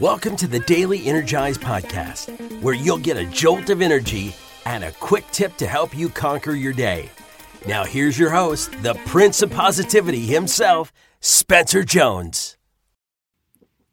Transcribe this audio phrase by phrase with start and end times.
[0.00, 4.34] Welcome to the Daily Energize Podcast, where you'll get a jolt of energy
[4.64, 7.10] and a quick tip to help you conquer your day.
[7.68, 12.56] Now, here's your host, the Prince of Positivity himself, Spencer Jones.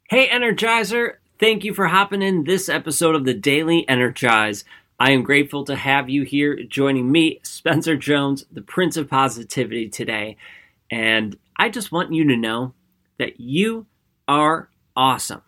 [0.08, 1.16] Hey, Energizer!
[1.38, 4.64] Thank you for hopping in this episode of the Daily Energize.
[4.98, 9.88] I am grateful to have you here joining me, Spencer Jones, the Prince of Positivity,
[9.90, 10.38] today.
[10.90, 12.72] And I just want you to know
[13.18, 13.86] that you
[14.26, 15.42] are awesome.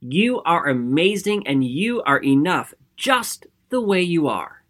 [0.00, 4.64] You are amazing and you are enough just the way you are.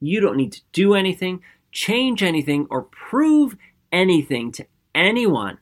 [0.00, 3.56] You don't need to do anything, change anything, or prove
[3.90, 5.58] anything to anyone,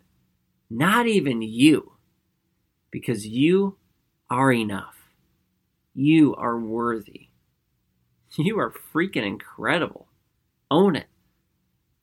[0.71, 1.93] not even you,
[2.91, 3.77] because you
[4.31, 4.97] are enough.
[5.95, 7.29] You are worthy.
[8.39, 10.09] You are freaking incredible.
[10.71, 11.07] Own it.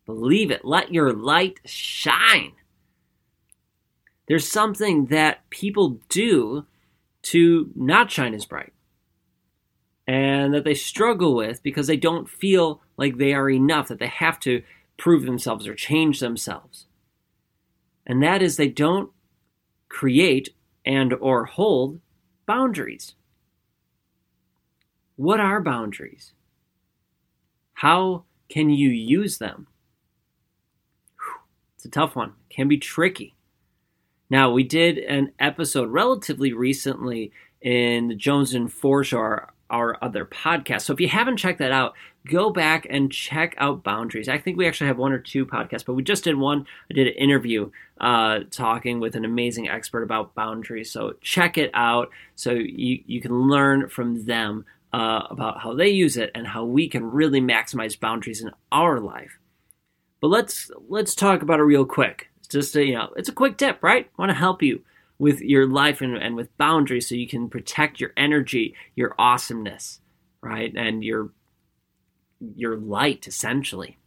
[0.05, 0.63] Believe it.
[0.63, 2.51] Let your light shine.
[4.27, 6.67] There's something that people do
[7.21, 8.73] to not shine as bright
[10.09, 14.07] and that they struggle with because they don't feel like they are enough, that they
[14.07, 14.63] have to
[14.97, 16.87] prove themselves or change themselves.
[18.07, 19.11] And that is they don't
[19.87, 20.49] create
[20.83, 21.99] and or hold
[22.47, 23.13] boundaries.
[25.15, 26.33] What are boundaries?
[27.73, 29.67] How can you use them?
[31.75, 32.33] It's a tough one.
[32.49, 33.35] It can be tricky.
[34.29, 38.71] Now, we did an episode relatively recently in the Jones and
[39.13, 40.81] our, our other podcast.
[40.81, 41.95] So if you haven't checked that out,
[42.27, 44.29] go back and check out Boundaries.
[44.29, 46.67] I think we actually have one or two podcasts, but we just did one.
[46.91, 50.91] I did an interview uh, talking with an amazing expert about boundaries.
[50.91, 55.89] So check it out so you, you can learn from them uh, about how they
[55.89, 59.39] use it and how we can really maximize boundaries in our life.
[60.21, 63.57] But let's let's talk about it real quick just a, you know, it's a quick
[63.57, 64.05] tip, right?
[64.05, 64.83] I want to help you
[65.19, 69.99] with your life and, and with boundaries so you can protect your energy, your awesomeness,
[70.41, 70.73] right?
[70.75, 71.29] And your
[72.55, 73.97] your light essentially.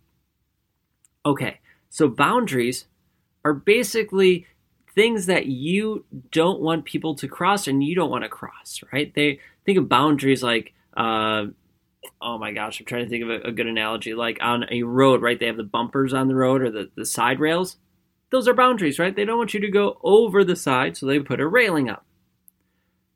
[1.24, 1.60] Okay.
[1.90, 2.86] So boundaries
[3.44, 4.46] are basically
[4.94, 9.12] things that you don't want people to cross and you don't want to cross, right?
[9.14, 11.46] They think of boundaries like uh,
[12.20, 14.14] oh my gosh, I'm trying to think of a, a, good analogy.
[14.14, 15.38] Like on a road, right?
[15.38, 17.76] They have the bumpers on the road or the, the side rails
[18.32, 19.14] those are boundaries, right?
[19.14, 22.04] They don't want you to go over the side, so they put a railing up.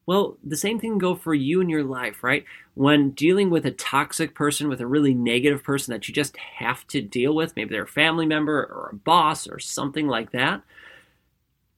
[0.05, 2.45] Well, the same thing can go for you in your life, right?
[2.75, 6.87] When dealing with a toxic person, with a really negative person that you just have
[6.89, 10.63] to deal with, maybe they're a family member or a boss or something like that.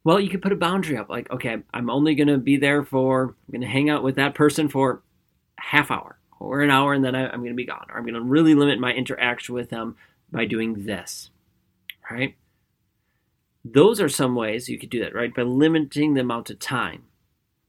[0.03, 2.83] Well, you could put a boundary up like, okay, I'm only going to be there
[2.83, 5.01] for, I'm going to hang out with that person for
[5.57, 7.87] half hour or an hour and then I, am going to be gone.
[7.89, 9.97] Or I'm going to really limit my interaction with them
[10.31, 11.31] by doing this,
[12.11, 12.35] right?
[13.65, 15.35] Those are some ways you could do that, right?
[15.35, 17.05] By limiting the amount of time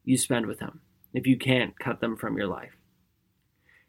[0.04, 0.82] you spend with them
[1.14, 2.76] if you can't cut them from your life.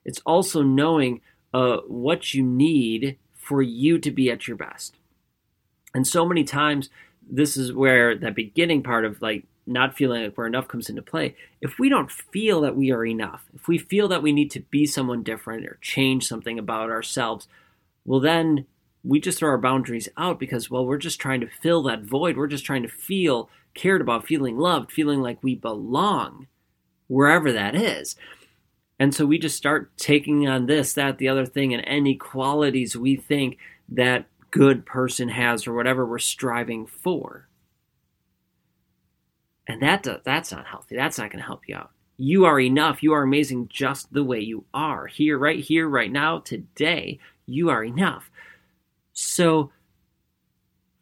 [0.04, 1.20] It's also knowing
[1.52, 4.96] uh, what you need for you to be at your best.
[5.94, 6.88] And so many times,
[7.28, 11.02] this is where that beginning part of like not feeling like we're enough comes into
[11.02, 11.36] play.
[11.60, 14.60] If we don't feel that we are enough, if we feel that we need to
[14.60, 17.46] be someone different or change something about ourselves,
[18.04, 18.66] well, then
[19.02, 22.36] we just throw our boundaries out because, well, we're just trying to fill that void.
[22.36, 26.46] We're just trying to feel cared about, feeling loved, feeling like we belong
[27.06, 28.16] wherever that is.
[28.98, 32.96] And so we just start taking on this, that, the other thing, and any qualities
[32.96, 33.56] we think
[33.88, 37.48] that good person has or whatever we're striving for.
[39.66, 40.96] And that that's not healthy.
[40.96, 41.92] That's not going to help you out.
[42.18, 43.02] You are enough.
[43.02, 45.06] You are amazing just the way you are.
[45.06, 48.30] Here, right here, right now, today, you are enough.
[49.22, 49.70] So,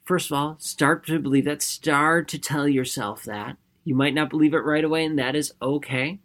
[0.05, 1.63] first of all, start to believe that.
[1.63, 3.59] Start to tell yourself that.
[3.85, 6.19] You might not believe it right away, and that is okay.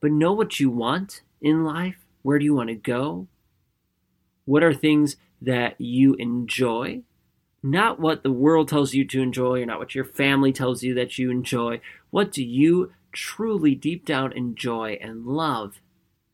[0.00, 2.06] But know what you want in life.
[2.22, 3.28] Where do you want to go?
[4.46, 7.02] What are things that you enjoy?
[7.62, 10.94] Not what the world tells you to enjoy, or not what your family tells you
[10.94, 11.82] that you enjoy.
[12.08, 15.78] What do you truly deep down enjoy and love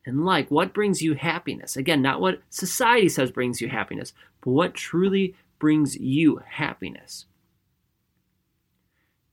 [0.06, 0.50] and like?
[0.50, 1.76] What brings you happiness?
[1.76, 7.26] Again, not what society says brings you happiness, but what truly brings you happiness.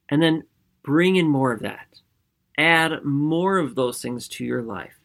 [0.09, 0.43] And then
[0.83, 2.01] bring in more of that.
[2.57, 4.99] Add more of those things to your life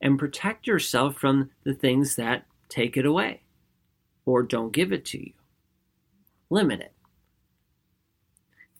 [0.00, 3.42] and protect yourself from the things that take it away
[4.24, 5.32] or don't give it to you.
[6.50, 6.92] Limit it.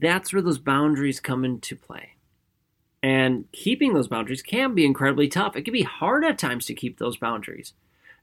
[0.01, 2.13] That's where those boundaries come into play.
[3.03, 5.56] And keeping those boundaries can be incredibly tough.
[5.56, 7.73] It can be hard at times to keep those boundaries,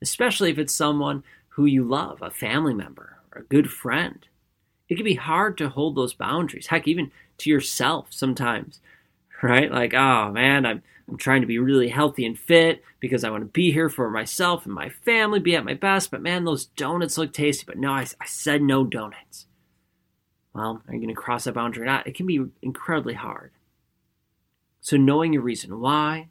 [0.01, 4.27] especially if it's someone who you love, a family member, or a good friend.
[4.89, 6.68] It can be hard to hold those boundaries.
[6.68, 8.80] Heck, even to yourself sometimes.
[9.42, 9.72] right?
[9.72, 13.42] Like, oh man, I'm I'm trying to be really healthy and fit because I want
[13.42, 16.10] to be here for myself and my family, be at my best.
[16.10, 17.63] But man, those donuts look tasty.
[17.66, 19.45] But no, I, I said no donuts.
[20.54, 22.07] Well, are you going to cross that boundary or not?
[22.07, 23.51] It can be incredibly hard.
[24.86, 26.30] So, knowing your reason why,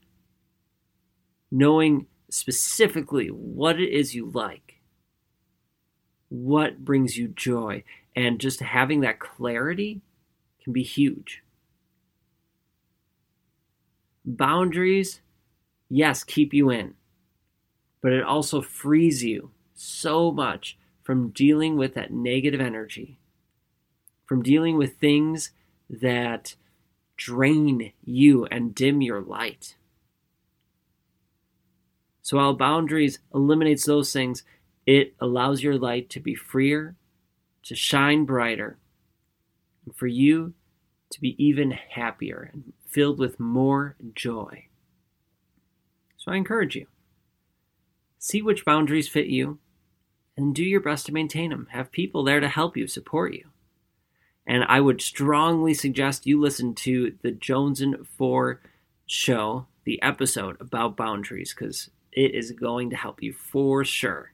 [1.51, 4.81] knowing specifically what it is you like,
[6.29, 7.83] what brings you joy,
[8.15, 10.03] and just having that clarity
[10.63, 11.43] can be huge.
[14.25, 15.21] Boundaries,
[15.91, 16.95] yes, keep you in,
[18.01, 23.19] but it also frees you so much from dealing with that negative energy,
[24.27, 25.51] from dealing with things
[25.91, 26.55] that
[27.17, 29.77] drain you and dim your light.
[32.23, 34.43] So while boundaries eliminates those things,
[34.87, 36.97] it allows your light to be freer,
[37.65, 38.79] to shine brighter,
[39.85, 40.55] and for you
[41.11, 44.67] to be even happier and filled with more joy.
[46.17, 46.87] So I encourage you
[48.19, 49.59] see which boundaries fit you
[50.35, 51.69] and do your best to maintain them.
[51.73, 53.51] Have people there to help you, support you.
[54.47, 58.61] And I would strongly suggest you listen to the Jones and Four
[59.07, 64.33] show, the episode about boundaries, because it is going to help you for sure.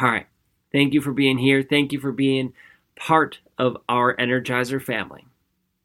[0.00, 0.26] All right.
[0.72, 1.62] Thank you for being here.
[1.62, 2.52] Thank you for being
[2.96, 5.26] part of our Energizer family.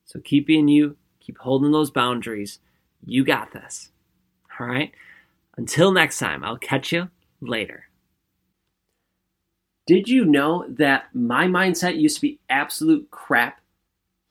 [0.06, 2.59] So keep being you, keep holding those boundaries.
[3.06, 3.92] You got this.
[4.59, 4.92] All right.
[5.57, 7.09] Until next time, I'll catch you
[7.42, 7.88] later.
[9.88, 13.62] Did you know that my mindset used to be absolute crap?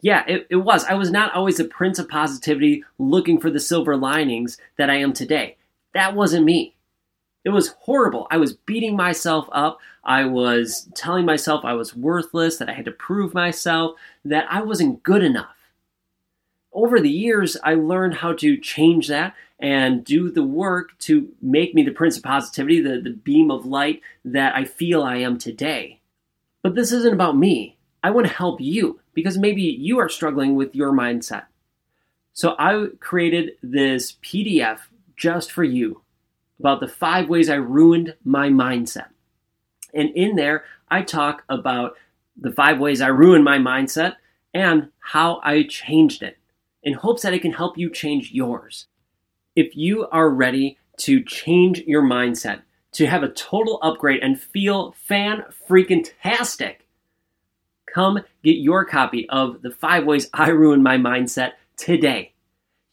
[0.02, 0.84] Yeah, it, it was.
[0.84, 4.96] I was not always the prince of positivity looking for the silver linings that I
[4.96, 5.56] am today.
[5.94, 6.76] That wasn't me.
[7.42, 8.26] It was horrible.
[8.30, 9.78] I was beating myself up.
[10.04, 14.60] I was telling myself I was worthless, that I had to prove myself, that I
[14.60, 15.55] wasn't good enough
[16.76, 21.74] over the years, I learned how to change that and do the work to make
[21.74, 25.38] me the Prince of Positivity, the, the beam of light that I feel I am
[25.38, 26.00] today.
[26.62, 27.78] But this isn't about me.
[28.04, 31.44] I want to help you because maybe you are struggling with your mindset.
[32.34, 34.80] So I created this PDF
[35.16, 36.02] just for you
[36.60, 39.08] about the five ways I ruined my mindset.
[39.94, 41.96] And in there, I talk about
[42.36, 44.16] the five ways I ruined my mindset
[44.52, 46.36] and how I changed it
[46.86, 48.86] in hopes that it can help you change yours.
[49.56, 52.62] If you are ready to change your mindset,
[52.92, 56.86] to have a total upgrade and feel fan freaking tastic,
[57.92, 62.32] come get your copy of The Five Ways I Ruined My Mindset today.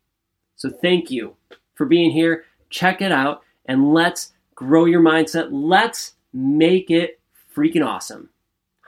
[0.56, 1.36] So thank you
[1.76, 5.50] for being here check it out, and let's grow your mindset.
[5.52, 7.20] Let's make it
[7.56, 8.30] freaking awesome.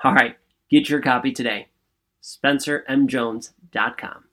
[0.03, 0.36] All right,
[0.70, 1.67] get your copy today.
[2.22, 4.30] SpencerMJones.com.